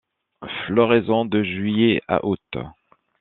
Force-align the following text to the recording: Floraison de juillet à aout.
Floraison 0.65 1.25
de 1.25 1.43
juillet 1.43 2.01
à 2.07 2.25
aout. 2.25 2.35